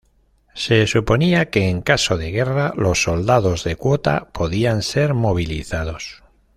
Se 0.55 0.87
suponía 0.87 1.51
que 1.51 1.69
en 1.69 1.81
caso 1.83 2.17
de 2.17 2.31
guerra, 2.31 2.73
los 2.75 3.03
"soldados 3.03 3.63
de 3.63 3.75
cuota" 3.75 4.29
podían 4.33 4.81
ser 4.81 5.13
movilizados. 5.13 6.23